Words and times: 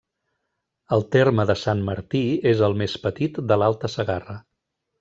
El 0.95 1.03
terme 1.15 1.45
de 1.51 1.55
Sant 1.65 1.83
Martí 1.91 2.23
és 2.53 2.65
el 2.69 2.77
més 2.81 2.97
petit 3.07 3.39
de 3.53 3.59
l'Alta 3.63 3.91
Segarra. 3.99 4.41